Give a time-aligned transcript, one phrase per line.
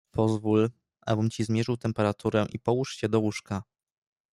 [0.11, 0.69] "Pozwól,
[1.05, 3.61] abym ci zmierzył temperaturę i połóż się do łóżka."